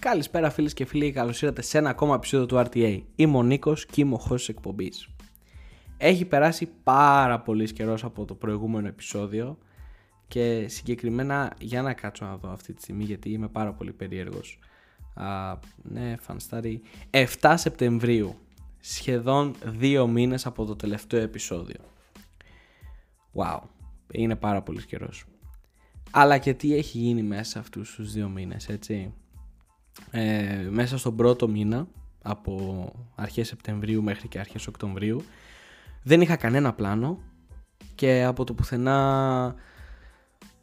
[0.00, 3.02] Καλησπέρα φίλες και φίλοι, καλώς ήρθατε σε ένα ακόμα επεισόδιο του RTA.
[3.16, 5.08] Είμαι ο Νίκος και είμαι ο host εκπομπής.
[5.96, 9.58] Έχει περάσει πάρα πολύς καιρός από το προηγούμενο επεισόδιο
[10.28, 14.58] και συγκεκριμένα για να κάτσω να δω αυτή τη στιγμή γιατί είμαι πάρα πολύ περίεργος.
[15.14, 16.76] Α, ναι, fun study.
[17.40, 18.36] 7 Σεπτεμβρίου,
[18.80, 21.80] σχεδόν δύο μήνες από το τελευταίο επεισόδιο.
[23.34, 23.58] Wow,
[24.12, 25.24] είναι πάρα πολύς καιρός.
[26.10, 29.12] Αλλά και τι έχει γίνει μέσα αυτούς τους δύο μήνες, έτσι;
[30.10, 31.86] Ε, μέσα στον πρώτο μήνα,
[32.22, 35.22] από αρχές Σεπτεμβρίου μέχρι και αρχές Οκτωβρίου,
[36.02, 37.18] δεν είχα κανένα πλάνο
[37.94, 39.54] και από το πουθενά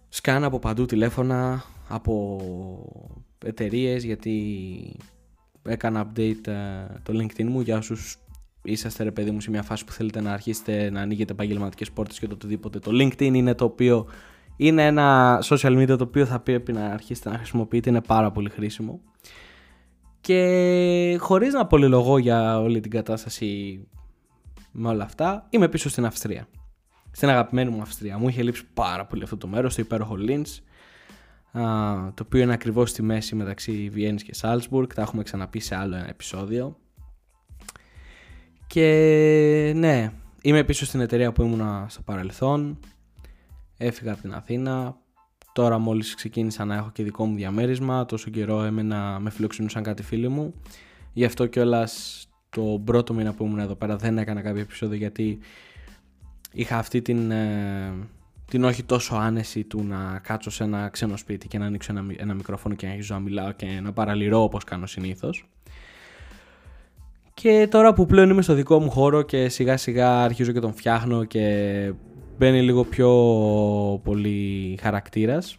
[0.10, 2.42] σκάνα από παντού τηλέφωνα, από
[3.46, 4.96] εταιρείες γιατί
[5.64, 8.18] έκανα update ε, το LinkedIn μου για όσους
[8.62, 12.20] είσαστε ρε παιδί μου σε μια φάση που θέλετε να αρχίσετε να ανοίγετε επαγγελματικές πόρτες
[12.20, 12.80] και το οτιδήποτε.
[12.80, 14.08] Το LinkedIn είναι το οποίο
[14.58, 18.50] είναι ένα social media το οποίο θα πρέπει να αρχίσετε να χρησιμοποιείτε, είναι πάρα πολύ
[18.50, 19.02] χρήσιμο.
[20.22, 23.82] Και χωρίς να πολυλογώ για όλη την κατάσταση
[24.72, 26.48] με όλα αυτά, είμαι πίσω στην Αυστρία.
[27.12, 28.18] Στην αγαπημένη μου Αυστρία.
[28.18, 30.64] Μου είχε λείψει πάρα πολύ αυτό το μέρος, το υπέροχο Λίντς,
[32.14, 34.90] το οποίο είναι ακριβώς στη μέση μεταξύ Βιέννης και Σάλτσμπουργκ.
[34.96, 36.78] Τα έχουμε ξαναπεί σε άλλο ένα επεισόδιο.
[38.68, 40.12] Και ναι,
[40.42, 42.80] είμαι πίσω στην εταιρεία που ήμουνα στο παρελθόν.
[43.78, 44.98] Έφυγα από την Αθήνα.
[45.54, 48.06] Τώρα μόλις ξεκίνησα να έχω και δικό μου διαμέρισμα.
[48.06, 50.54] Τόσο καιρό έμενα με φιλοξενούσαν κάτι φίλοι μου.
[51.14, 55.40] Γι' αυτό κιόλας το πρώτο μήνα που ήμουν εδώ πέρα δεν έκανα κάποιο επεισόδιο γιατί
[56.52, 57.94] είχα αυτή την, ε,
[58.46, 62.06] την όχι τόσο άνεση του να κάτσω σε ένα ξένο σπίτι και να ανοίξω ένα,
[62.18, 65.48] ένα μικρόφωνο και να αρχίσω να μιλάω και να παραλυρώ όπως κάνω συνήθως.
[67.34, 70.74] Και τώρα που πλέον είμαι στο δικό μου χώρο και σιγά σιγά αρχίζω και τον
[70.74, 71.94] φτιάχνω και
[72.38, 73.10] μπαίνει λίγο πιο
[74.04, 75.58] πολύ χαρακτήρας,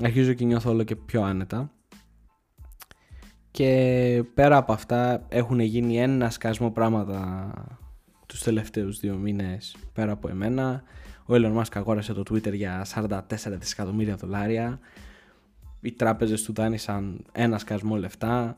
[0.00, 1.70] αρχίζω και νιώθω όλο και πιο άνετα.
[3.50, 7.52] Και πέρα από αυτά έχουν γίνει ένα σκασμό πράγματα
[8.26, 10.82] τους τελευταίους δύο μήνες πέρα από εμένα.
[11.26, 13.20] Ο Elon Musk αγόρασε το Twitter για 44
[13.58, 14.78] δισεκατομμύρια δολάρια.
[15.80, 18.56] Οι τράπεζες του δάνεισαν ένα σκασμό λεφτά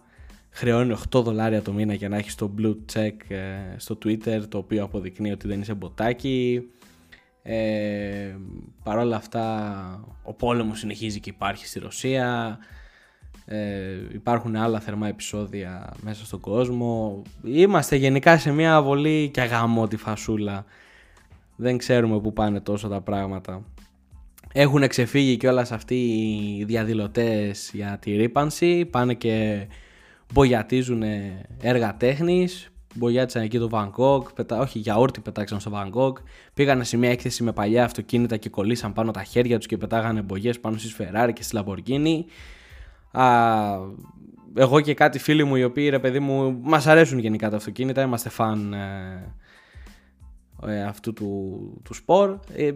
[0.50, 4.58] χρεώνει 8 δολάρια το μήνα για να έχεις το blue check ε, στο Twitter το
[4.58, 6.68] οποίο αποδεικνύει ότι δεν είσαι μποτάκι
[7.48, 8.36] ε,
[8.82, 12.58] Παρ' όλα αυτά ο πόλεμος συνεχίζει και υπάρχει στη Ρωσία.
[13.44, 13.58] Ε,
[14.12, 17.22] υπάρχουν άλλα θερμά επεισόδια μέσα στον κόσμο.
[17.44, 19.50] Είμαστε γενικά σε μια βολή και
[19.88, 20.64] τη φασούλα.
[21.56, 23.64] Δεν ξέρουμε που πάνε τόσο τα πράγματα.
[24.52, 25.94] Έχουν ξεφύγει και όλα αυτοί
[26.58, 28.84] οι διαδηλωτές για τη ρήπανση.
[28.84, 29.66] Πάνε και
[30.32, 31.02] μπογιατίζουν
[31.60, 34.58] έργα τέχνης, μπογιάτισαν εκεί το Βαγκόκ, πετα...
[34.58, 36.18] όχι γιαούρτι πετάξαν στο Βαγκόκ,
[36.54, 40.22] πήγανε σε μια έκθεση με παλιά αυτοκίνητα και κολλήσαν πάνω τα χέρια τους και πετάγανε
[40.22, 42.26] μπογιές πάνω στις Ferrari και στη Λαμπορκίνη.
[44.54, 48.02] εγώ και κάτι φίλοι μου οι οποίοι ρε παιδί μου μας αρέσουν γενικά τα αυτοκίνητα,
[48.02, 49.34] είμαστε φαν ε,
[50.66, 52.38] ε, αυτού του, του σπορ.
[52.54, 52.70] Ε,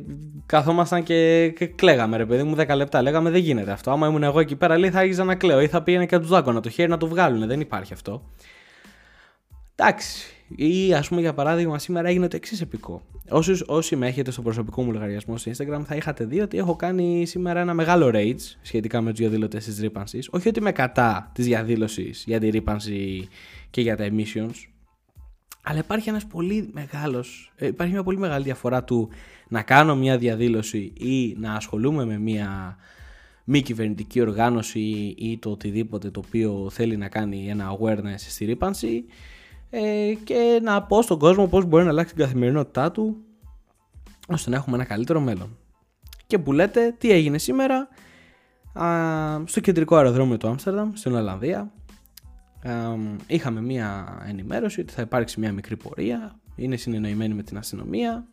[0.46, 3.02] καθόμασταν και, και κλαίγαμε, ρε παιδί μου, 10 λεπτά.
[3.02, 3.90] Λέγαμε δεν γίνεται αυτό.
[3.90, 6.28] Άμα ήμουν εγώ εκεί πέρα, λέει θα άρχιζα να κλαίω ή θα πήγαινε και τους
[6.28, 7.46] δάκωνα το χέρι να το βγάλουν.
[7.46, 8.22] Δεν υπάρχει αυτό.
[9.80, 10.34] Εντάξει.
[10.56, 13.02] Ή ας πούμε για παράδειγμα, σήμερα έγινε το εξής επικό.
[13.28, 16.76] Όσοι, όσοι με έχετε στο προσωπικό μου λογαριασμό στο Instagram, θα είχατε δει ότι έχω
[16.76, 20.28] κάνει σήμερα ένα μεγάλο rage σχετικά με τους διαδηλωτές της ρήπανσης.
[20.30, 23.28] Όχι ότι είμαι κατά της διαδήλωσης για τη ρήπανση
[23.70, 24.54] και για τα emissions.
[25.62, 29.08] Αλλά υπάρχει ένας πολύ μεγάλος, ε, υπάρχει μια πολύ μεγάλη διαφορά του
[29.48, 32.76] να κάνω μια διαδήλωση ή να ασχολούμαι με μια
[33.44, 39.04] μη κυβερνητική οργάνωση ή το οτιδήποτε το οποίο θέλει να κάνει ένα awareness στη ρήπανση
[39.70, 43.16] ε, και να πω στον κόσμο πώς μπορεί να αλλάξει την καθημερινότητά του
[44.28, 45.56] ώστε να έχουμε ένα καλύτερο μέλλον.
[46.26, 47.88] Και που λέτε, τι έγινε σήμερα
[48.72, 48.86] α,
[49.44, 51.72] στο κεντρικό αεροδρόμιο του Άμστερνταμ, στην Ολλανδία.
[53.26, 58.26] Είχαμε μία ενημέρωση ότι θα υπάρξει μία μικρή πορεία, είναι συνεννοημένοι με την αστυνομία.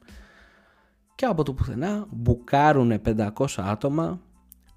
[1.16, 4.22] Και από το πουθενά μπουκάρουν 500 άτομα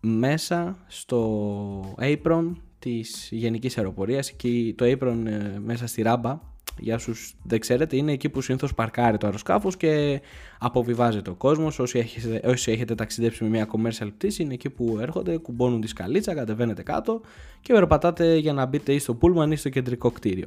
[0.00, 4.32] μέσα στο apron της Γενικής Αεροπορίας.
[4.32, 7.12] Και το apron ε, μέσα στη ράμπα για όσου
[7.42, 10.20] δεν ξέρετε, είναι εκεί που συνήθως παρκάρει το αεροσκάφος και
[10.58, 11.78] αποβιβάζεται ο κόσμος.
[11.78, 15.86] Όσοι, έχετε, όσοι έχετε ταξιδέψει με μια commercial πτήση, είναι εκεί που έρχονται, κουμπώνουν τη
[15.86, 17.20] σκαλίτσα, κατεβαίνετε κάτω
[17.60, 20.46] και περπατάτε για να μπείτε ή στο πούλμαν ή στο κεντρικό κτίριο.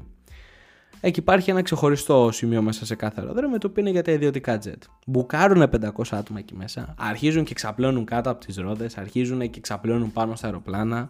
[1.06, 4.60] Εκεί υπάρχει ένα ξεχωριστό σημείο μέσα σε κάθε αεροδρόμιο το οποίο είναι για τα ιδιωτικά
[4.66, 4.78] jet.
[5.06, 10.12] Μπουκάρουν 500 άτομα εκεί μέσα, αρχίζουν και ξαπλώνουν κάτω από τις ρόδες, αρχίζουν και ξαπλώνουν
[10.12, 11.10] πάνω στα αεροπλάνα,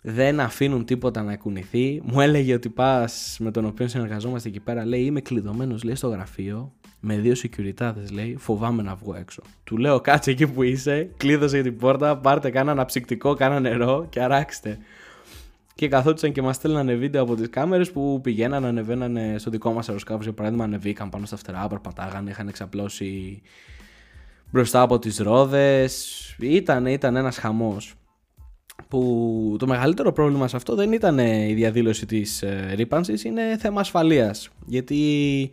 [0.00, 2.00] δεν αφήνουν τίποτα να κουνηθεί.
[2.04, 6.08] Μου έλεγε ότι πας με τον οποίο συνεργαζόμαστε εκεί πέρα, λέει Είμαι κλειδωμένος λέει, στο
[6.08, 9.42] γραφείο με δύο security λέει, φοβάμαι να βγω έξω.
[9.64, 14.22] Του λέω κάτσε εκεί που είσαι, κλείδωσε την πόρτα, πάρτε κάνα αναψυκτικό, κάνα νερό και
[14.22, 14.78] αράξτε.
[15.74, 19.88] και καθόντουσαν και μας στέλνανε βίντεο από τις κάμερες που πηγαίνανε, ανεβαίνανε στο δικό μας
[19.88, 20.24] αεροσκάφος.
[20.24, 23.42] Για παράδειγμα, ανεβήκαν πάνω στα φτερά, περπατάγανε, είχαν εξαπλώσει
[24.50, 26.14] μπροστά από τις ρόδες.
[26.38, 27.97] Ήταν, ήταν ένας χαμός.
[28.88, 33.80] Που το μεγαλύτερο πρόβλημα σε αυτό δεν ήταν η διαδήλωση της ε, ρήπανσης, είναι θέμα
[33.80, 34.48] ασφαλείας.
[34.66, 35.50] Γιατί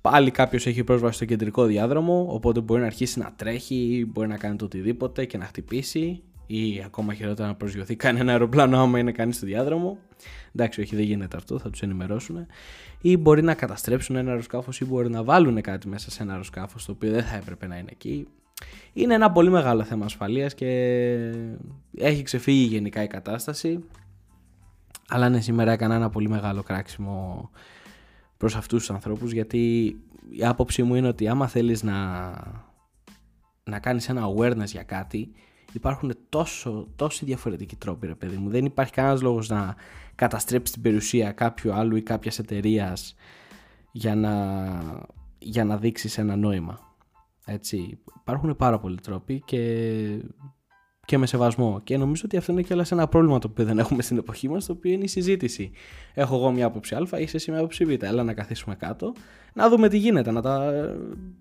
[0.00, 4.36] πάλι κάποιος έχει πρόσβαση στο κεντρικό διάδρομο, οπότε μπορεί να αρχίσει να τρέχει, μπορεί να
[4.36, 9.12] κάνει το οτιδήποτε και να χτυπήσει ή ακόμα χειρότερα να προσγειωθεί κανένα αεροπλάνο άμα είναι
[9.12, 9.98] κανείς στο διάδρομο.
[10.54, 12.46] Εντάξει, όχι, δεν γίνεται αυτό, θα τους ενημερώσουν.
[13.00, 16.84] Ή μπορεί να καταστρέψουν ένα αεροσκάφος ή μπορεί να βάλουν κάτι μέσα σε ένα αεροσκάφος
[16.84, 18.26] το οποίο δεν θα έπρεπε να είναι εκεί.
[18.92, 20.66] Είναι ένα πολύ μεγάλο θέμα ασφαλείας και
[21.96, 23.84] έχει ξεφύγει γενικά η κατάσταση.
[25.08, 27.50] Αλλά ναι, σήμερα έκανα ένα πολύ μεγάλο κράξιμο
[28.36, 29.96] προς αυτούς τους ανθρώπους γιατί
[30.30, 32.30] η άποψή μου είναι ότι άμα θέλεις να,
[33.64, 35.32] να κάνεις ένα awareness για κάτι
[35.72, 38.50] υπάρχουν τόσο, τόσοι διαφορετικοί τρόποι, ρε παιδί μου.
[38.50, 39.74] Δεν υπάρχει κανένας λόγος να
[40.14, 43.14] καταστρέψει την περιουσία κάποιου άλλου ή κάποιας εταιρείας
[43.92, 44.66] για να,
[45.38, 46.89] για να δείξεις ένα νόημα.
[47.52, 47.98] Έτσι.
[48.20, 49.60] Υπάρχουν πάρα πολλοί τρόποι και,
[51.04, 51.80] και με σεβασμό.
[51.84, 54.66] Και νομίζω ότι αυτό είναι και ένα πρόβλημα το οποίο δεν έχουμε στην εποχή μας,
[54.66, 55.70] το οποίο είναι η συζήτηση.
[56.14, 58.02] Έχω εγώ μια άποψη Α, είσαι εσύ μια άποψη Β.
[58.02, 59.12] Έλα να καθίσουμε κάτω,
[59.52, 60.72] να δούμε τι γίνεται, να, τα...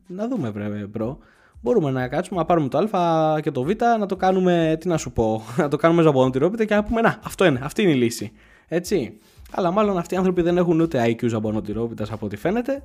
[0.08, 1.18] να δούμε, βρε, bro
[1.62, 3.70] μπορούμε να κάτσουμε να πάρουμε το Α και το Β,
[4.00, 7.20] να το κάνουμε, τι να σου πω, να το κάνουμε ζαμπονοτηρόπιτα και να πούμε Να,
[7.24, 8.32] αυτό είναι, αυτή είναι η λύση.
[8.68, 9.18] Έτσι.
[9.52, 12.84] Αλλά μάλλον αυτοί οι άνθρωποι δεν έχουν ούτε IQ ζαμπονοτηρόπιτα από ό,τι φαίνεται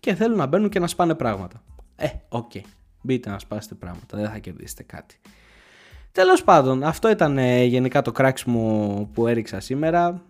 [0.00, 1.62] και θέλουν να μπαίνουν και να σπάνε πράγματα.
[2.02, 2.50] Ε, OK.
[2.54, 2.60] Okay.
[3.02, 5.20] Μπείτε να σπάσετε πράγματα, δεν θα κερδίσετε κάτι.
[6.12, 10.22] Τέλος πάντων, αυτό ήταν ε, γενικά το κράξιμο που έριξα σήμερα.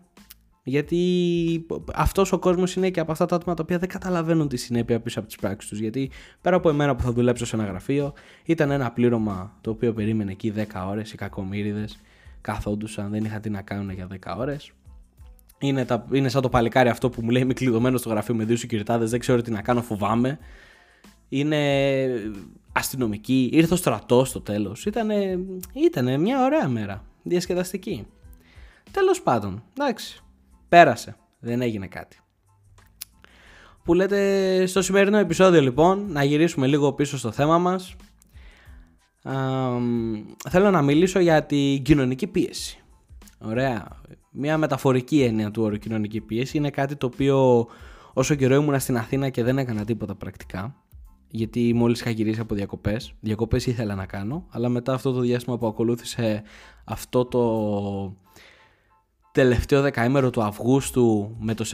[0.65, 4.57] Γιατί αυτός ο κόσμος είναι και από αυτά τα άτομα τα οποία δεν καταλαβαίνουν τη
[4.57, 5.79] συνέπεια πίσω από τις πράξεις τους.
[5.79, 6.11] Γιατί
[6.41, 8.13] πέρα από εμένα που θα δουλέψω σε ένα γραφείο,
[8.45, 11.13] ήταν ένα πλήρωμα το οποίο περίμενε εκεί 10 ώρες.
[11.13, 11.85] Οι κακομίριδε
[12.41, 14.73] καθόντουσαν, δεν είχαν τι να κάνουν για 10 ώρες.
[15.59, 18.45] Είναι, τα, είναι σαν το παλικάρι αυτό που μου λέει Είμαι κλειδωμένος στο γραφείο με
[18.45, 20.39] δύο συγκυριτάδες, δεν ξέρω τι να κάνω, φοβάμαι.
[21.35, 21.59] Είναι
[22.73, 24.87] αστυνομική, ήρθε ο στρατός στο τέλος.
[25.75, 27.05] Ήταν μια ωραία μέρα.
[27.23, 28.07] Διασκεδαστική.
[28.91, 30.23] Τέλος πάντων, εντάξει.
[30.69, 31.17] Πέρασε.
[31.39, 32.21] Δεν έγινε κάτι.
[33.85, 37.97] Που λέτε στο σημερινό επεισόδιο λοιπόν, να γυρίσουμε λίγο πίσω στο θέμα μας.
[40.49, 42.79] θέλω να μιλήσω για την κοινωνική πίεση.
[43.39, 43.89] Ωραία.
[44.31, 47.67] Μια μεταφορική έννοια του όρου κοινωνική πίεση είναι κάτι το οποίο
[48.13, 50.77] όσο καιρό ήμουν στην Αθήνα και δεν έκανα τίποτα πρακτικά.
[51.35, 53.15] Γιατί μόλις είχα γυρίσει από διακοπές.
[53.21, 56.43] Διακοπές ήθελα να κάνω, αλλά μετά αυτό το διάστημα που ακολούθησε
[56.85, 58.17] αυτό το
[59.33, 61.65] τελευταίο δεκαήμερο του Αυγούστου με, το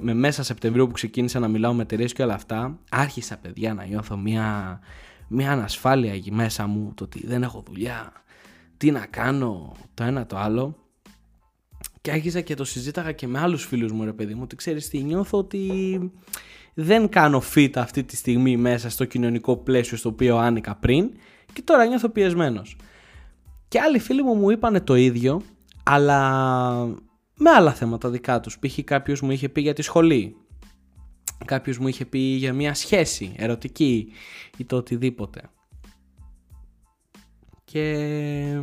[0.00, 3.84] με μέσα Σεπτεμβρίου που ξεκίνησα να μιλάω με εταιρείες και όλα αυτά, άρχισα παιδιά να
[3.84, 4.80] νιώθω μια,
[5.28, 8.12] μια ανασφάλεια εκεί μέσα μου, το ότι δεν έχω δουλειά,
[8.76, 10.76] τι να κάνω, το ένα το άλλο.
[12.00, 14.88] Και άρχισα και το συζήταγα και με άλλους φίλους μου ρε παιδί μου, ότι ξέρεις
[14.88, 15.70] τι νιώθω ότι
[16.78, 21.10] δεν κάνω fit αυτή τη στιγμή μέσα στο κοινωνικό πλαίσιο στο οποίο άνοικα πριν
[21.52, 22.76] και τώρα νιώθω πιεσμένος.
[23.68, 25.42] Και άλλοι φίλοι μου μου είπανε το ίδιο,
[25.82, 26.20] αλλά
[27.36, 28.58] με άλλα θέματα δικά τους.
[28.58, 28.78] Π.χ.
[28.84, 30.36] κάποιος μου είχε πει για τη σχολή.
[31.44, 34.12] Κάποιος μου είχε πει για μια σχέση ερωτική
[34.56, 35.40] ή το οτιδήποτε.
[37.64, 38.60] Και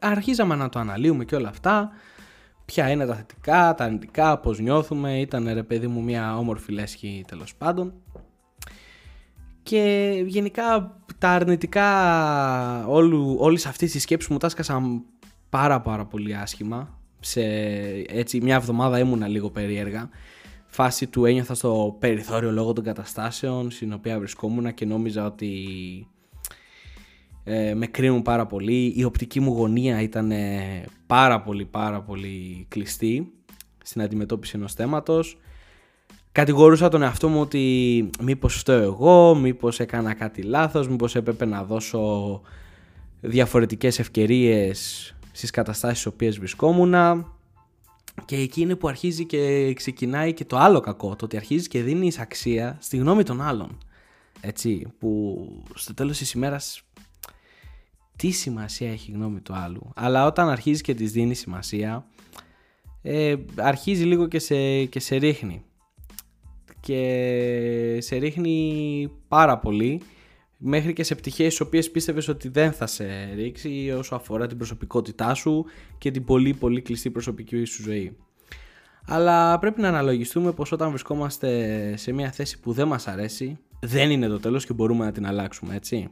[0.00, 1.90] αρχίζαμε να το αναλύουμε και όλα αυτά.
[2.72, 5.20] Ποια είναι τα θετικά, τα αρνητικά, πώς νιώθουμε.
[5.20, 7.92] Ήταν ρε παιδί μου μια όμορφη λέσχη τέλος πάντων.
[9.62, 11.86] Και γενικά τα αρνητικά
[12.86, 15.02] όλου, όλης αυτής της σκέψης μου τα σκάσαν
[15.50, 17.42] πάρα πάρα πολύ άσχημα σε
[18.08, 20.08] έτσι μια εβδομάδα ήμουνα λίγο περίεργα
[20.66, 25.66] φάση του ένιωθα στο περιθώριο λόγω των καταστάσεων στην οποία βρισκόμουν και νόμιζα ότι
[27.48, 28.92] ε, με κρίνουν πάρα πολύ.
[28.96, 30.32] Η οπτική μου γωνία ήταν
[31.06, 33.32] πάρα πολύ πάρα πολύ κλειστή
[33.84, 35.38] στην αντιμετώπιση ενός θέματος.
[36.32, 41.64] Κατηγορούσα τον εαυτό μου ότι μήπως φταίω εγώ, μήπως έκανα κάτι λάθος, μήπως έπρεπε να
[41.64, 42.40] δώσω
[43.20, 46.94] διαφορετικές ευκαιρίες στις καταστάσεις στις οποίες βρισκόμουν
[48.24, 51.82] και εκεί είναι που αρχίζει και ξεκινάει και το άλλο κακό, το ότι αρχίζει και
[51.82, 53.78] δίνεις αξία στη γνώμη των άλλων.
[54.40, 55.38] Έτσι, που
[55.74, 56.82] στο τέλος της ημέρας
[58.18, 59.92] τι σημασία έχει η γνώμη του άλλου.
[59.94, 62.06] Αλλά όταν αρχίζει και της δίνει σημασία,
[63.02, 65.62] ε, αρχίζει λίγο και σε, και σε ρίχνει.
[66.80, 70.00] Και σε ρίχνει πάρα πολύ
[70.56, 74.56] μέχρι και σε πτυχές τις οποίες πίστευες ότι δεν θα σε ρίξει όσο αφορά την
[74.56, 75.64] προσωπικότητά σου
[75.98, 78.16] και την πολύ πολύ κλειστή προσωπική σου ζωή.
[79.06, 84.10] Αλλά πρέπει να αναλογιστούμε πως όταν βρισκόμαστε σε μια θέση που δεν μας αρέσει δεν
[84.10, 86.10] είναι το τέλος και μπορούμε να την αλλάξουμε έτσι.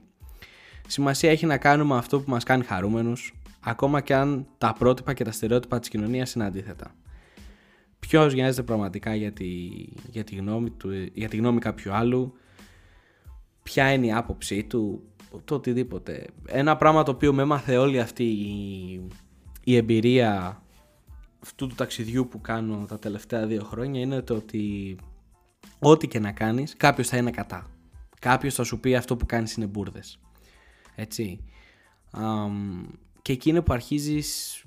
[0.86, 5.24] Σημασία έχει να κάνουμε αυτό που μας κάνει χαρούμενους ακόμα και αν τα πρότυπα και
[5.24, 6.94] τα στερεότυπα της κοινωνίας είναι αντίθετα.
[7.98, 9.46] Ποιος νοιάζεται πραγματικά για τη,
[10.10, 12.32] για, τη γνώμη του, για τη γνώμη κάποιου άλλου,
[13.62, 15.02] ποια είναι η άποψή του,
[15.44, 16.26] το οτιδήποτε.
[16.46, 19.00] Ένα πράγμα το οποίο με έμαθε όλη αυτή η,
[19.64, 20.62] η εμπειρία
[21.42, 24.96] αυτού του ταξιδιού που κάνω τα τελευταία δύο χρόνια είναι το ότι
[25.78, 27.70] ό,τι και να κάνεις κάποιος θα είναι κατά.
[28.20, 30.18] Κάποιος θα σου πει αυτό που κάνεις είναι μπουρδες.
[30.96, 31.40] Έτσι.
[33.22, 34.60] και εκεί είναι που αρχίζεις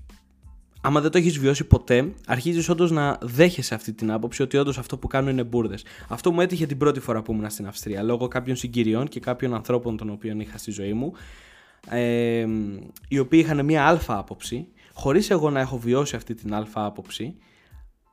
[0.81, 4.77] άμα δεν το έχεις βιώσει ποτέ, αρχίζεις όντως να δέχεσαι αυτή την άποψη ότι όντως
[4.77, 5.86] αυτό που κάνω είναι μπουρδες.
[6.07, 9.53] Αυτό μου έτυχε την πρώτη φορά που ήμουν στην Αυστρία, λόγω κάποιων συγκυριών και κάποιων
[9.53, 11.13] ανθρώπων των οποίων είχα στη ζωή μου,
[11.89, 12.48] ε,
[13.07, 17.36] οι οποίοι είχαν μία αλφα άποψη, χωρίς εγώ να έχω βιώσει αυτή την αλφα άποψη,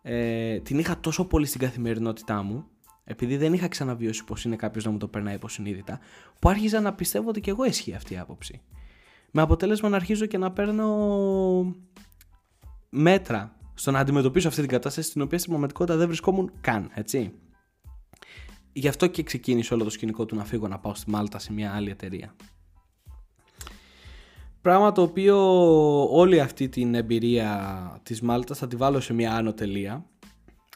[0.02, 2.66] ε, την είχα τόσο πολύ στην καθημερινότητά μου,
[3.08, 6.00] επειδή δεν είχα ξαναβιώσει πώ είναι κάποιος να μου το περνάει υποσυνείδητα,
[6.38, 8.60] που άρχιζα να πιστεύω ότι και εγώ ισχύει αυτή η άποψη.
[9.30, 11.74] Με αποτέλεσμα να αρχίζω και να παίρνω
[12.88, 17.32] μέτρα στο να αντιμετωπίσω αυτή την κατάσταση στην οποία στην πραγματικότητα δεν βρισκόμουν καν, έτσι.
[18.72, 21.52] Γι' αυτό και ξεκίνησε όλο το σκηνικό του να φύγω να πάω στη Μάλτα σε
[21.52, 22.34] μια άλλη εταιρεία.
[24.60, 25.38] Πράγμα το οποίο
[26.10, 30.06] όλη αυτή την εμπειρία της Μάλτας θα τη βάλω σε μια άνω τελεία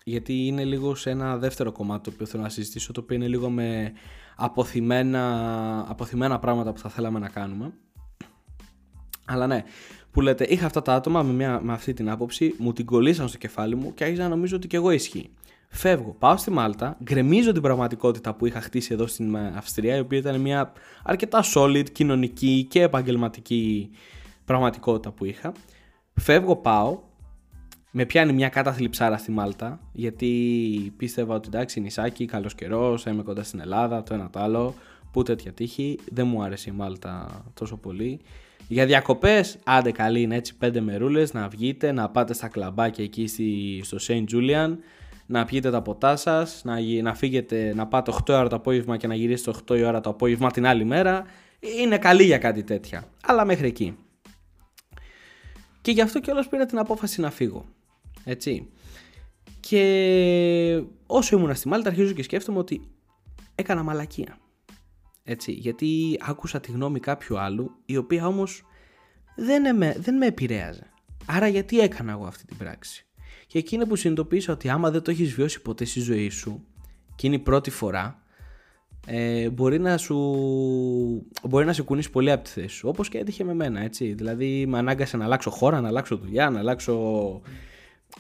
[0.05, 3.29] γιατί είναι λίγο σε ένα δεύτερο κομμάτι το οποίο θέλω να συζητήσω το οποίο είναι
[3.29, 3.93] λίγο με
[4.37, 7.73] αποθυμένα, αποθυμένα πράγματα που θα θέλαμε να κάνουμε.
[9.25, 9.65] Αλλά ναι,
[10.11, 13.29] που λέτε είχα αυτά τα άτομα με, μια, με αυτή την άποψη, μου την κολλήσαν
[13.29, 15.31] στο κεφάλι μου και άρχισα να νομίζω ότι και εγώ ισχύει.
[15.69, 20.19] Φεύγω, πάω στη Μάλτα, γκρεμίζω την πραγματικότητα που είχα χτίσει εδώ στην Αυστρία, η οποία
[20.19, 20.73] ήταν μια
[21.05, 23.91] αρκετά solid κοινωνική και επαγγελματική
[24.45, 25.53] πραγματικότητα που είχα.
[26.15, 26.99] Φεύγω, πάω,
[27.91, 33.23] με πιάνει μια κατάθλιψάρα στη Μάλτα, γιατί πίστευα ότι εντάξει, νησάκι, καλός καιρός, θα είμαι
[33.23, 34.75] κοντά στην Ελλάδα, το ένα το άλλο,
[35.13, 35.99] που τέτοια τύχη.
[36.13, 38.21] Δεν μου άρεσε η Μάλτα τόσο πολύ.
[38.69, 43.27] Για διακοπές, άντε καλή είναι έτσι πέντε μερούλες να βγείτε, να πάτε στα κλαμπάκια εκεί
[43.83, 44.25] στο St.
[44.33, 44.77] Julian,
[45.27, 49.07] να πιείτε τα ποτά σας, να, να φύγετε να πάτε 8 ώρα το απόγευμα και
[49.07, 51.25] να γυρίσετε 8 η ώρα το απόγευμα την άλλη μέρα.
[51.81, 53.05] Είναι καλή για κάτι τέτοια.
[53.27, 53.97] Αλλά μέχρι εκεί.
[55.81, 57.65] Και γι' αυτό κιόλας πήρα την απόφαση να φύγω.
[58.25, 58.69] Έτσι.
[59.61, 62.81] Και όσο ήμουν στη Μάλτα αρχίζω και σκέφτομαι ότι
[63.55, 64.39] έκανα μαλακία.
[65.25, 68.65] Έτσι, γιατί άκουσα τη γνώμη κάποιου άλλου, η οποία όμως
[69.37, 70.91] δεν με, δεν με επηρέαζε.
[71.27, 73.07] Άρα γιατί έκανα εγώ αυτή την πράξη;
[73.47, 76.65] Και εκείνη που συνειδητοποίησα ότι άμα δεν το έχεις βιώσει ποτέ στη ζωή σου
[77.15, 78.23] και είναι η πρώτη φορά,
[79.07, 80.17] ε, μπορεί, να σου,
[81.49, 82.89] μπορεί να σε κουνήσει πολύ από τη θέση σου.
[82.89, 84.13] Όπως και έτυχε με μένα, έτσι.
[84.13, 86.95] Δηλαδή με ανάγκασε να αλλάξω χώρα, να αλλάξω δουλειά, να αλλάξω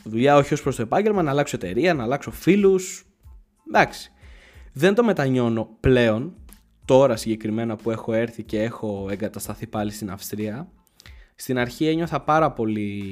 [0.04, 3.06] δουλειά όχι ως προς το επάγγελμα, να αλλάξω εταιρεία, να αλλάξω φίλους.
[3.68, 4.12] Εντάξει.
[4.72, 6.34] Δεν το μετανιώνω πλέον
[6.84, 10.68] τώρα συγκεκριμένα που έχω έρθει και έχω εγκατασταθεί πάλι στην Αυστρία,
[11.34, 13.02] στην αρχή ένιωθα πάρα πολύ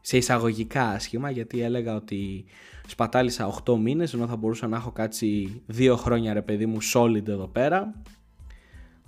[0.00, 2.44] σε εισαγωγικά άσχημα γιατί έλεγα ότι
[2.86, 7.28] σπατάλησα 8 μήνες ενώ θα μπορούσα να έχω κάτσει 2 χρόνια ρε παιδί μου solid
[7.28, 7.94] εδώ πέρα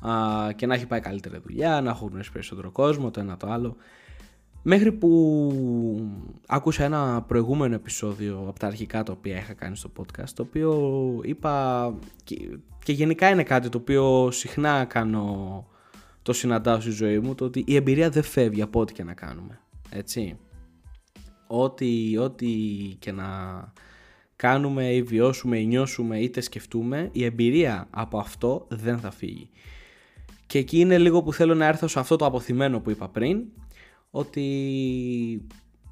[0.09, 3.47] α, και να έχει πάει καλύτερη δουλειά, να έχω γνωρίσει περισσότερο κόσμο, το ένα το
[3.51, 3.77] άλλο.
[4.67, 5.11] Μέχρι που
[6.47, 11.21] άκουσα ένα προηγούμενο επεισόδιο από τα αρχικά τα οποία είχα κάνει στο podcast το οποίο
[11.23, 11.95] είπα
[12.85, 15.67] και, γενικά είναι κάτι το οποίο συχνά κάνω
[16.23, 19.15] το συναντάω στη ζωή μου το ότι η εμπειρία δεν φεύγει από ό,τι και να
[19.15, 20.39] κάνουμε έτσι.
[21.47, 22.47] Ό,τι, ό,τι
[22.99, 23.27] και να
[24.37, 29.51] κάνουμε ή βιώσουμε ή νιώσουμε είτε σκεφτούμε η εμπειρία από αυτό δεν θα φύγει.
[30.47, 33.43] Και εκεί είναι λίγο που θέλω να έρθω σε αυτό το αποθυμένο που είπα πριν
[34.17, 35.47] ότι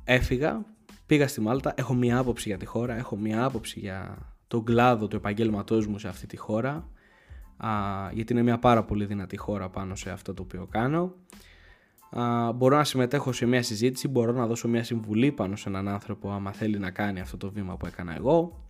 [0.05, 0.64] έφυγα,
[1.07, 5.09] πήγα στη Μάλτα, έχω μία άποψη για τη χώρα, έχω μία άποψη για τον κλάδο
[5.09, 6.88] του επαγγέλματός μου σε αυτή τη χώρα,
[7.57, 7.71] α,
[8.12, 11.14] γιατί είναι μια πάρα πολύ δυνατή χώρα πάνω σε αυτό το οποίο κάνω.
[12.11, 15.88] Α, μπορώ να συμμετέχω σε μια συζήτηση, μπορώ να δώσω μια συμβουλή πάνω σε έναν
[15.88, 18.67] άνθρωπο άμα θέλει να κάνει αυτό το βήμα που έκανα εγώ.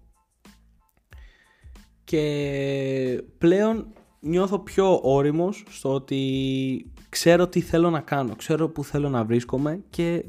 [2.04, 3.86] Και πλέον
[4.20, 9.80] νιώθω πιο όριμος στο ότι ξέρω τι θέλω να κάνω, ξέρω που θέλω να βρίσκομαι
[9.90, 10.24] και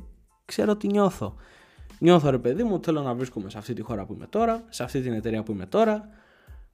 [0.46, 1.36] ξέρω τι νιώθω.
[2.00, 4.84] Νιώθω ρε παιδί μου, θέλω να βρίσκομαι σε αυτή τη χώρα που είμαι τώρα, σε
[4.84, 6.10] αυτή την εταιρεία που είμαι τώρα,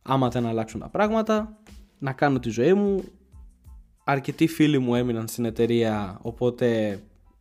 [0.01, 1.58] άμα δεν αλλάξουν τα πράγματα,
[2.00, 3.04] να κάνω τη ζωή μου.
[4.04, 7.00] Αρκετοί φίλοι μου έμειναν στην εταιρεία, οπότε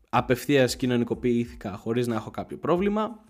[0.08, 3.24] απευθείας κοινωνικοποιήθηκα χωρίς να έχω κάποιο πρόβλημα.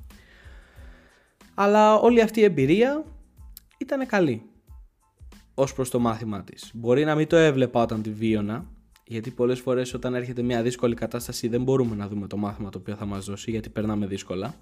[1.55, 3.05] Αλλά όλη αυτή η εμπειρία
[3.79, 4.43] ήταν καλή
[5.55, 6.71] ως προς το μάθημά της.
[6.75, 8.77] Μπορεί να μην το έβλεπα όταν τη βίωνα,
[9.09, 12.79] γιατί πολλές φορές όταν έρχεται μια δύσκολη κατάσταση δεν μπορούμε να δούμε το μάθημα το
[12.79, 14.55] οποίο θα μας δώσει, γιατί περνάμε δύσκολα.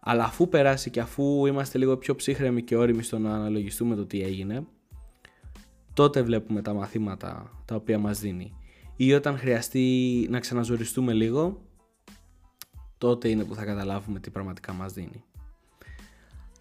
[0.00, 4.06] Αλλά αφού περάσει και αφού είμαστε λίγο πιο ψύχρεμοι και όριμοι στο να αναλογιστούμε το
[4.06, 4.66] τι έγινε,
[5.94, 8.52] τότε βλέπουμε τα μαθήματα τα οποία μας δίνει.
[8.96, 11.62] ή όταν χρειαστεί να ξαναζοριστούμε λίγο,
[12.98, 15.24] τότε είναι που θα καταλάβουμε τι πραγματικά μας δίνει.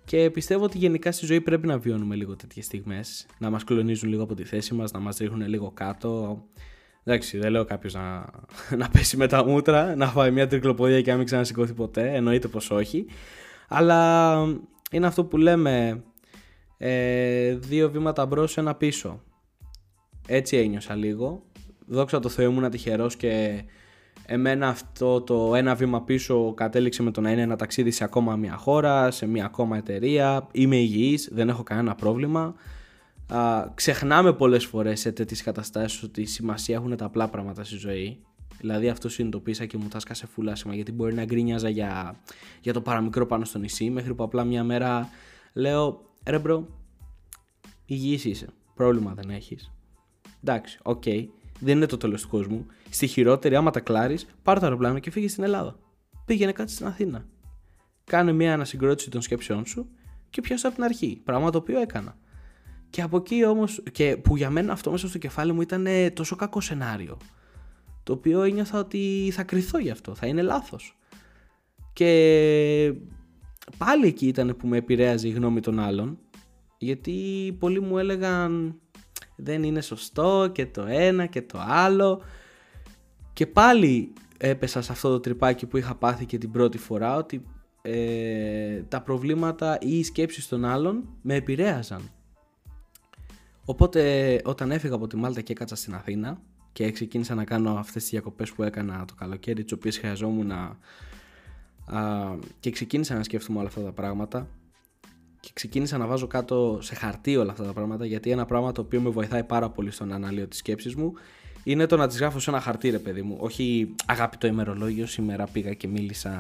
[0.06, 3.26] Και πιστεύω ότι γενικά στη ζωή πρέπει να βιώνουμε λίγο τέτοιες στιγμές.
[3.40, 6.44] Να μας κλονίζουν λίγο από τη θέση μας, να μας ρίχνουν λίγο κάτω.
[7.08, 8.26] Εντάξει, δεν λέω κάποιος να,
[8.82, 12.16] να πέσει με τα μούτρα, να φάει μια τρικλοποδία και να μην ξανασηκώθει ποτέ.
[12.16, 13.06] Εννοείται πως όχι.
[13.68, 14.34] Αλλά
[14.92, 16.04] είναι αυτό που λέμε
[16.78, 19.22] ε, δύο βήματα μπρος, ένα πίσω.
[20.28, 21.44] Έτσι ένιωσα λίγο.
[21.86, 23.64] Δόξα τω Θεώ ήμουν τυχερός και
[24.26, 28.36] εμένα αυτό το ένα βήμα πίσω κατέληξε με το να είναι ένα ταξίδι σε ακόμα
[28.36, 30.48] μια χώρα, σε μια ακόμα εταιρεία.
[30.52, 32.56] Είμαι υγιής, δεν έχω κανένα πρόβλημα.
[33.28, 38.20] Α, ξεχνάμε πολλές φορές σε τέτοιες καταστάσεις ότι σημασία έχουν τα απλά πράγματα στη ζωή.
[38.60, 42.16] Δηλαδή αυτό συνειδητοποίησα και μου τα σκάσε φουλ άσχημα γιατί μπορεί να γκρίνιαζα για,
[42.62, 45.10] για το παραμικρό πάνω στο νησί μέχρι που απλά μια μέρα
[45.54, 46.68] λέω ρε bro,
[47.86, 49.72] υγιής είσαι, πρόβλημα δεν έχεις.
[50.42, 51.26] Εντάξει, OK, okay
[51.60, 52.66] δεν είναι το τέλος του κόσμου.
[52.90, 55.76] Στη χειρότερη, άμα κλατάρεις, πάρε το αεροπλάνο και φύγεις στην Ελλάδα.
[56.26, 57.26] Πήγαινε κάτι στην Αθήνα.
[58.04, 59.90] Κάνε μια ανασυγκρότηση των σκέψεών σου
[60.30, 61.22] και πιάσω από την αρχή.
[61.24, 62.18] Πράγμα το οποίο έκανα.
[62.96, 66.36] Και από εκεί όμως, και που για μένα αυτό μέσα στο κεφάλι μου ήταν τόσο
[66.36, 67.18] κακό σενάριο.
[68.04, 70.98] Το οποίο ένιωθα ότι θα κρυθώ γι' αυτό, θα είναι λάθος.
[71.94, 72.94] Και
[73.78, 76.18] πάλι εκεί ήταν που με επηρέαζε η γνώμη των άλλων.
[76.78, 78.80] Γιατί πολλοί μου έλεγαν
[79.36, 82.22] δεν είναι σωστό και το ένα και το άλλο
[83.34, 87.46] και πάλι έπεσα σε αυτό το τρυπάκι που είχα πάθει και την πρώτη φορά ότι
[87.82, 92.10] ε, τα προβλήματα ή οι σκέψεις των άλλων με επηρέαζαν.
[93.66, 96.42] Οπότε όταν έφυγα από τη Μάλτα και έκατσα στην Αθήνα
[96.72, 100.78] και ξεκίνησα να κάνω αυτές τις διακοπές που έκανα το καλοκαίρι τις οποίες χρειαζόμουν να,
[102.60, 104.48] και ξεκίνησα να σκέφτομαι όλα αυτά τα πράγματα
[105.40, 108.82] και ξεκίνησα να βάζω κάτω σε χαρτί όλα αυτά τα πράγματα γιατί ένα πράγμα το
[108.82, 111.14] οποίο με βοηθάει πάρα πολύ στον αναλύο τη σκέψη μου
[111.68, 113.38] είναι το να τις γράφω σε ένα χαρτί, ρε παιδί μου.
[113.40, 116.32] Όχι αγαπητό ημερολόγιο, σήμερα πήγα και μίλησα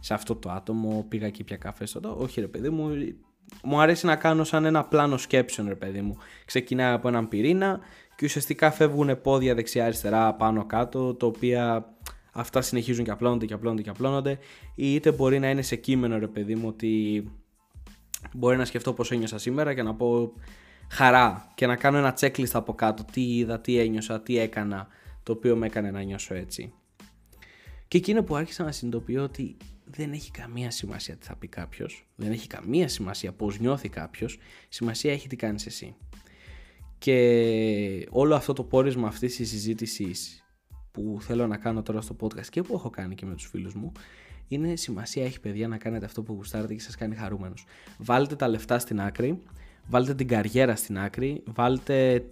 [0.00, 2.90] σε αυτό το άτομο, πήγα και πια καφέ στο Όχι, ρε παιδί μου,
[3.62, 6.16] μου αρέσει να κάνω σαν ένα πλάνο σκέψεων, ρε παιδί μου.
[6.44, 7.80] Ξεκινάει από έναν πυρήνα
[8.16, 11.92] και ουσιαστικά φεύγουν πόδια δεξιά-αριστερά, πάνω-κάτω, τα οποία
[12.32, 14.38] αυτά συνεχίζουν και απλώνονται και απλώνονται και απλώνονται.
[14.74, 17.24] Ή είτε μπορεί να είναι σε κείμενο, ρε παιδί μου, ότι
[18.34, 20.32] μπορεί να σκεφτώ πώς ένιωσα σήμερα και να πω
[20.90, 24.86] χαρά και να κάνω ένα checklist από κάτω τι είδα, τι ένιωσα, τι έκανα
[25.22, 26.72] το οποίο με έκανε να νιώσω έτσι.
[27.88, 29.56] Και εκείνο που άρχισα να συνειδητοποιώ ότι
[29.90, 34.38] δεν έχει καμία σημασία τι θα πει κάποιος, δεν έχει καμία σημασία πώς νιώθει κάποιος,
[34.68, 35.94] σημασία έχει τι κάνεις εσύ.
[36.98, 40.44] Και όλο αυτό το πόρισμα αυτής της συζήτησης
[40.90, 43.74] που θέλω να κάνω τώρα στο podcast και που έχω κάνει και με τους φίλους
[43.74, 43.92] μου
[44.48, 47.64] είναι σημασία έχει παιδιά να κάνετε αυτό που γουστάρετε και σας κάνει χαρούμενος.
[47.98, 49.42] Βάλτε τα λεφτά στην άκρη,
[49.86, 52.24] βάλτε την καριέρα στην άκρη, βάλτε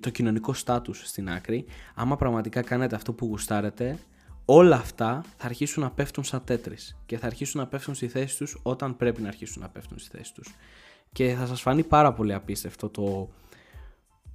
[0.00, 1.64] το κοινωνικό στάτους στην άκρη.
[1.94, 3.98] Άμα πραγματικά κάνετε αυτό που γουστάρετε,
[4.44, 8.36] όλα αυτά θα αρχίσουν να πέφτουν σαν τέτρις και θα αρχίσουν να πέφτουν στη θέση
[8.38, 10.54] τους όταν πρέπει να αρχίσουν να πέφτουν στη θέση τους.
[11.12, 13.28] Και θα σας φανεί πάρα πολύ απίστευτο το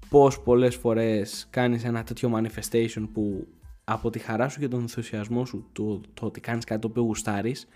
[0.10, 3.48] πώς πολλές φορές κάνεις ένα τέτοιο manifestation που
[3.84, 7.02] από τη χαρά σου και τον ενθουσιασμό σου το, το ότι κάνεις κάτι το οποίο
[7.02, 7.67] γουστάρεις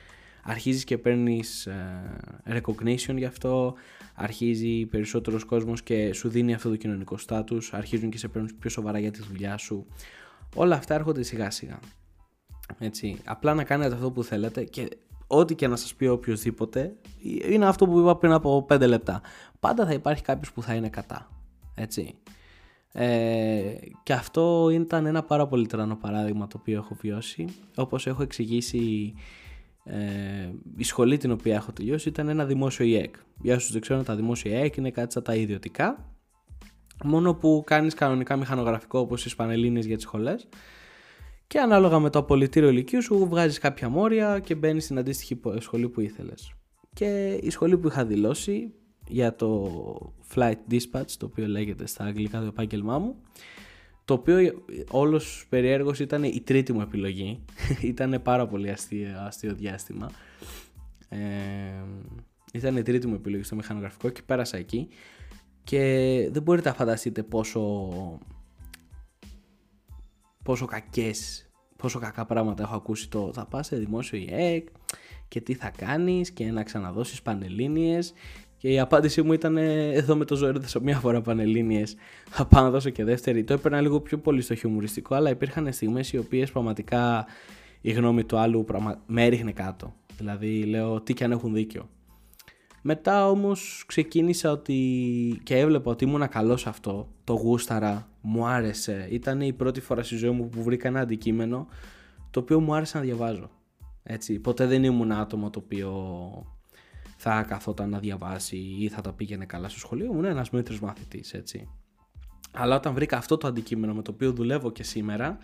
[0.44, 1.68] αρχίζεις και παίρνεις
[2.48, 3.74] uh, recognition γι' αυτό
[4.16, 8.70] αρχίζει περισσότερος κόσμος και σου δίνει αυτό το κοινωνικό στάτους αρχίζουν και σε παίρνουν πιο
[8.70, 9.86] σοβαρά για τη δουλειά σου
[10.56, 11.80] όλα αυτά έρχονται σιγά σιγά
[12.80, 14.90] έτσι, απλά να κάνετε αυτό που θέλετε και
[15.28, 16.96] ό,τι και να σας πει οποιοδήποτε
[17.50, 19.22] είναι αυτό που είπα πριν από 5 λεπτά
[19.60, 21.30] πάντα θα υπάρχει κάποιος που θα είναι κατά
[21.76, 22.16] έτσι
[22.94, 23.62] ε,
[24.04, 27.48] και αυτό ήταν ένα πάρα πολύ τρανό παράδειγμα το οποίο έχω βιώσει.
[27.76, 29.14] Όπως έχω εξηγήσει
[29.84, 33.16] ε, η σχολή την οποία έχω τελειώσει ήταν ένα δημόσιο ΙΕΚ.
[33.42, 36.06] Για όσους δεν ξέρουν τα δημόσια ΙΕΚ είναι κάτι σαν τα ιδιωτικά
[37.04, 40.48] μόνο που κάνεις κανονικά μηχανογραφικό όπως στις Πανελλήνιες για τις σχολές
[41.52, 45.90] και ανάλογα με το απολυτήριο ηλικίου σου βγάζεις κάποια μόρια και μπαίνεις στην αντίστοιχη σχολή
[45.90, 46.54] που ήθελες.
[46.94, 48.74] Και η σχολή που είχα δηλώσει
[49.08, 49.72] για το
[50.36, 53.16] Flight Dispatch, το οποίο λέγεται στα αγγλικά το επάγγελμά μου,
[54.06, 57.46] το οποίο όλος περιέργως ήταν η τρίτη μου επιλογή.
[57.82, 60.12] ήταν πάρα πολύ αστείο, αστείο διάστημα.
[61.10, 61.18] Ε,
[62.54, 64.88] ήταν η τρίτη μου επιλογή στο μηχανογραφικό και πέρασα εκεί
[65.64, 65.80] και
[66.32, 67.90] δεν μπορείτε να φανταστείτε πόσο
[70.44, 71.46] πόσο κακές
[71.78, 74.68] πόσο κακά πράγματα έχω ακούσει το θα πας σε δημόσιο ΙΕΚ
[75.28, 78.14] και τι θα κάνεις και να ξαναδώσεις πανελλήνιες
[78.62, 81.96] και η απάντησή μου ήταν εδώ με το ζόρι δώσω μία φορά πανελλήνιες,
[82.30, 83.44] θα πάω να δώσω και δεύτερη.
[83.44, 87.26] Το έπαιρνα λίγο πιο πολύ στο χιουμοριστικό, αλλά υπήρχαν στιγμές οι οποίες πραγματικά
[87.82, 89.02] η γνώμη του άλλου πραγμα...
[89.06, 89.94] με έριχνε κάτω.
[90.18, 91.90] Δηλαδή λέω τι και αν έχουν δίκιο.
[92.82, 99.08] Μετά όμως ξεκίνησα ότι και έβλεπα ότι ήμουν καλός σε αυτό, το γούσταρα, μου άρεσε.
[99.10, 101.68] Ήταν η πρώτη φορά στη ζωή μου που βρήκα ένα αντικείμενο
[102.32, 103.50] το οποίο μου άρεσε να διαβάζω.
[104.04, 105.92] Έτσι, ποτέ δεν ήμουν άτομο το οποίο
[107.18, 110.06] θα καθόταν να διαβάσει ή θα τα πήγαινε καλά στο σχολείο.
[110.06, 111.70] Ήμουν ένας μέτρης μαθητής, έτσι.
[112.52, 115.38] Αλλά όταν βρήκα αυτό το αντικείμενο με το οποίο δουλεύω και σήμερα,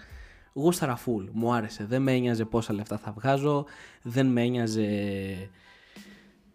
[0.54, 1.86] γούσταρα φουλ, μου άρεσε.
[1.86, 3.66] Δεν με ένοιαζε πόσα λεφτά θα βγάζω,
[4.02, 4.90] δεν με ένοιαζε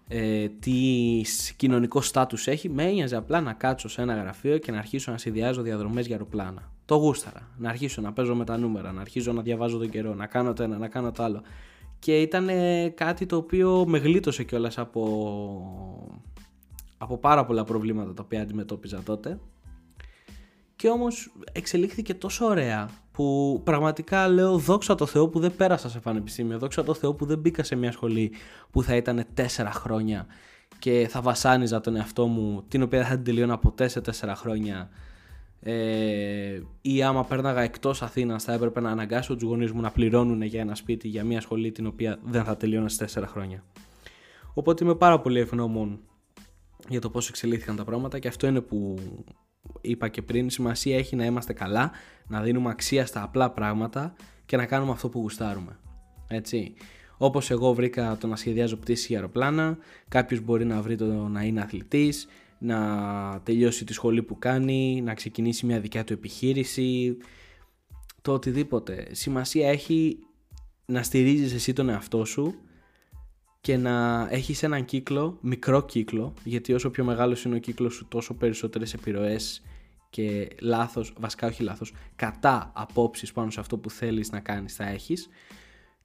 [0.09, 1.23] ε, τι
[1.57, 5.19] κοινωνικό στάτους έχει, με ένοιαζε απλά να κάτσω σε ένα γραφείο και να αρχίσω να
[5.19, 6.71] συνδυάζω διαδρομές για αεροπλάνα.
[6.85, 7.49] Το γούσταρα.
[7.59, 10.53] Να αρχίσω να παίζω με τα νούμερα, να αρχίζω να διαβάζω τον καιρό, να κάνω
[10.53, 11.43] το ένα, να κάνω το άλλο.
[11.99, 12.49] Και ήταν
[12.95, 15.03] κάτι το οποίο με γλίτωσε κιόλας από,
[16.99, 19.39] από πάρα πολλά προβλήματα τα οποία αντιμετώπιζα τότε.
[20.83, 26.01] Και όμως εξελίχθηκε τόσο ωραία που πραγματικά λέω δόξα τω Θεώ που δεν πέρασα σε
[26.01, 28.33] πανεπιστήμιο, δόξα τω Θεώ που δεν μπήκα σε μια σχολή
[28.71, 30.27] που θα ήταν τέσσερα χρόνια
[30.79, 34.91] και θα βασάνιζα τον εαυτό μου, την οποία θα την τελειώνα ποτέ σε τέσσερα χρόνια
[35.61, 40.43] ε, ή άμα πέρναγα εκτός Αθήνας θα έπρεπε να αναγκάσω τους γονείς μου να πληρώνουν
[40.43, 43.65] για ένα σπίτι για μια σχολή την οποία δεν θα τελειώνα σε τέσσερα χρόνια.
[44.55, 46.01] Οπότε είμαι πάρα πολύ ευγνώμων
[46.89, 48.99] για το πώς εξελίχθηκαν τα πράγματα και αυτό είναι που
[49.83, 51.91] είπα και πριν, σημασία έχει να είμαστε καλά,
[52.27, 54.15] να δίνουμε αξία στα απλά πράγματα
[54.47, 55.79] και να κάνουμε αυτό που γουστάρουμε.
[56.29, 56.75] Έτσι.
[57.17, 61.43] Όπως εγώ βρήκα το να σχεδιάζω πτήσεις για αεροπλάνα, κάποιος μπορεί να βρει το να
[61.43, 67.17] είναι αθλητής, να τελειώσει τη σχολή που κάνει, να ξεκινήσει μια δικιά του επιχείρηση,
[68.23, 69.07] το οτιδήποτε.
[69.11, 70.19] Σημασία έχει
[70.87, 72.55] να στηρίζεις εσύ τον εαυτό σου
[73.61, 78.07] και να έχεις έναν κύκλο, μικρό κύκλο, γιατί όσο πιο μεγάλος είναι ο κύκλος σου
[78.09, 79.63] τόσο περισσότερες επιρροές
[80.13, 84.85] και λάθος, βασικά όχι λάθος, κατά απόψεις πάνω σε αυτό που θέλεις να κάνεις θα
[84.89, 85.29] έχεις.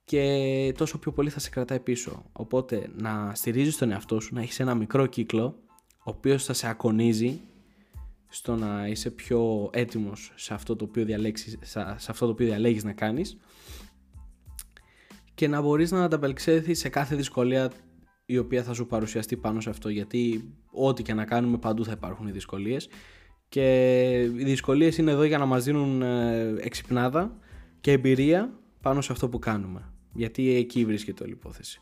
[0.06, 2.26] Και τόσο πιο πολύ θα σε κρατάει πίσω.
[2.32, 5.60] Οπότε να στηρίζεις τον εαυτό σου, να έχεις ένα μικρό κύκλο,
[5.98, 7.40] ο οποίος θα σε ακονίζει
[8.28, 11.58] στο να είσαι πιο έτοιμος σε αυτό το οποίο, διαλέξεις,
[11.96, 13.38] σε αυτό το οποίο διαλέγεις να κάνεις.
[15.34, 17.72] Και να μπορείς να ανταπεξέλθεις σε κάθε δυσκολία
[18.26, 21.92] η οποία θα σου παρουσιαστεί πάνω σε αυτό γιατί ό,τι και να κάνουμε παντού θα
[21.92, 22.90] υπάρχουν οι δυσκολίες
[23.50, 27.38] και οι δυσκολίες είναι εδώ για να μας δίνουν ε, εξυπνάδα
[27.82, 29.92] και εμπειρία πάνω σε αυτό που κάνουμε.
[30.14, 31.82] Γιατί εκεί βρίσκεται όλη η υπόθεση.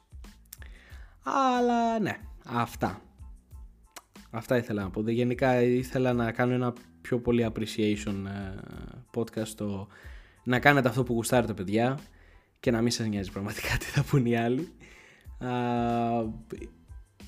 [1.24, 3.02] Αλλά ναι, αυτά.
[4.30, 5.10] Αυτά ήθελα να πω.
[5.10, 8.60] Γενικά ήθελα να κάνω ένα πιο πολύ appreciation ε,
[9.16, 9.88] podcast το
[10.44, 12.00] να κάνετε αυτό που γουστάρετε παιδιά
[12.60, 14.72] και να μην σας νοιάζει πραγματικά τι θα πούν οι άλλοι.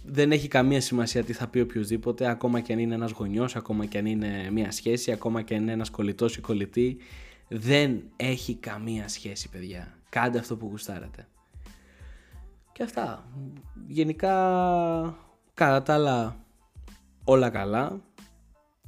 [0.08, 3.56] Α, δεν έχει καμία σημασία τι θα πει οποιοδήποτε, ακόμα και αν είναι ένας γονιός,
[3.56, 6.98] ακόμα και αν είναι μια σχέση, ακόμα και αν είναι ένας κολλητός ή κολλητή.
[7.48, 9.98] Δεν έχει καμία σχέση παιδιά.
[10.10, 11.28] Κάντε αυτό που γουστάρετε.
[12.72, 13.32] Και αυτά.
[13.88, 14.34] Γενικά,
[15.54, 16.46] κατά τα άλλα,
[17.24, 18.02] όλα καλά.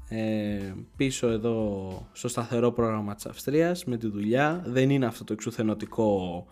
[0.09, 5.33] Ε, πίσω εδώ στο σταθερό πρόγραμμα της Αυστρίας με τη δουλειά δεν είναι αυτό το
[5.33, 6.45] εξουθενωτικό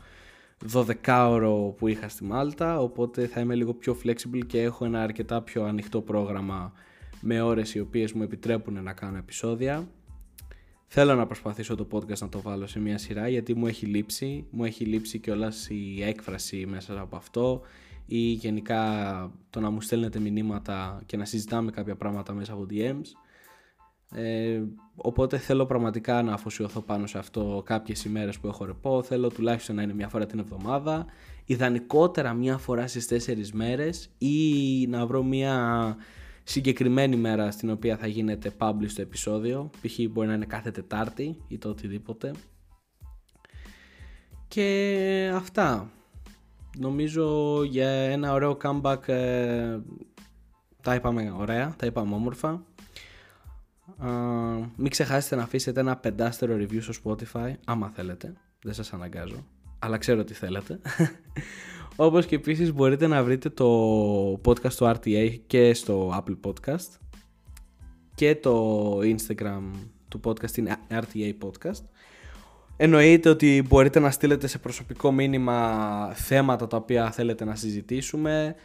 [0.73, 5.41] 12ωρο που είχα στη Μάλτα οπότε θα είμαι λίγο πιο flexible και έχω ένα αρκετά
[5.41, 6.73] πιο ανοιχτό πρόγραμμα
[7.21, 9.87] με ώρες οι οποίες μου επιτρέπουν να κάνω επεισόδια.
[10.87, 14.45] Θέλω να προσπαθήσω το podcast να το βάλω σε μια σειρά γιατί μου έχει λείψει,
[14.49, 17.61] μου έχει λείψει και όλα η έκφραση μέσα από αυτό
[18.05, 18.81] ή γενικά
[19.49, 23.26] το να μου στέλνετε μηνύματα και να συζητάμε κάποια πράγματα μέσα από DMs
[24.13, 24.61] ε,
[24.95, 29.01] οπότε θέλω πραγματικά να αφοσιωθώ πάνω σε αυτό κάποιες ημέρες που έχω ρεπό.
[29.01, 31.05] Θέλω τουλάχιστον να είναι μια φορά την εβδομάδα.
[31.45, 35.95] Ιδανικότερα μια φορά στις τέσσερις μέρες ή να βρω μια
[36.43, 39.69] συγκεκριμένη μέρα στην οποία θα γίνεται publish το επεισόδιο.
[39.81, 39.99] Π.χ.
[40.09, 42.31] μπορεί να είναι κάθε Τετάρτη ή το οτιδήποτε.
[44.47, 45.91] Και αυτά.
[46.79, 49.77] Νομίζω για ένα ωραίο comeback ε,
[50.81, 52.65] τα είπαμε ωραία, τα είπαμε όμορφα
[54.75, 58.33] μην ξεχάσετε να αφήσετε ένα πεντάστερο review στο Spotify, άμα θέλετε.
[58.61, 59.45] Δεν σας αναγκάζω,
[59.79, 60.79] αλλά ξέρω τι θέλετε.
[61.95, 63.67] Όπως και επίσης μπορείτε να βρείτε το
[64.45, 66.99] podcast του RTA και στο Apple Podcast
[68.15, 69.61] και το Instagram
[70.07, 71.83] του podcast είναι RTA Podcast.
[72.77, 78.55] Εννοείται ότι μπορείτε να στείλετε σε προσωπικό μήνυμα θέματα τα οποία θέλετε να συζητήσουμε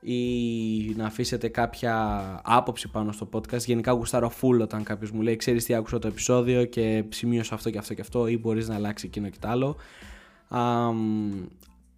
[0.00, 3.58] ή να αφήσετε κάποια άποψη πάνω στο podcast.
[3.64, 7.70] Γενικά γουστάρω full όταν κάποιος μου λέει ξέρεις τι άκουσα το επεισόδιο και σημείωσα αυτό
[7.70, 9.76] και αυτό και αυτό ή μπορείς να αλλάξει εκείνο και το άλλο.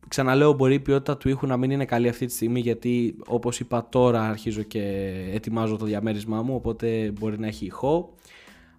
[0.09, 3.61] ξαναλέω μπορεί η ποιότητα του ήχου να μην είναι καλή αυτή τη στιγμή γιατί όπως
[3.61, 8.15] είπα τώρα αρχίζω και ετοιμάζω το διαμέρισμά μου οπότε μπορεί να έχει ηχό.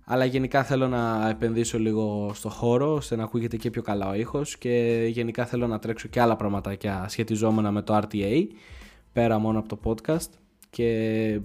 [0.05, 4.13] Αλλά γενικά θέλω να επενδύσω λίγο στο χώρο ώστε να ακούγεται και πιο καλά ο
[4.13, 8.47] ήχος και γενικά θέλω να τρέξω και άλλα πραγματάκια σχετιζόμενα με το RTA
[9.13, 10.29] πέρα μόνο από το podcast
[10.69, 10.87] και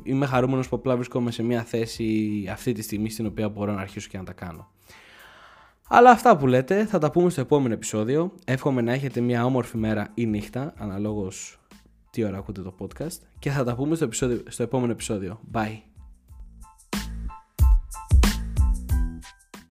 [0.03, 3.81] είμαι χαρούμενος που απλά βρίσκομαι σε μια θέση αυτή τη στιγμή στην οποία μπορώ να
[3.81, 4.71] αρχίσω και να τα κάνω.
[5.89, 8.33] Αλλά αυτά που λέτε θα τα πούμε στο επόμενο επεισόδιο.
[8.45, 11.59] Εύχομαι να έχετε μια όμορφη μέρα ή νύχτα, αναλόγως
[12.11, 13.19] τι ώρα ακούτε το podcast.
[13.39, 15.41] Και θα τα πούμε στο, επεισόδιο, στο επόμενο επεισόδιο.
[15.53, 15.96] Bye.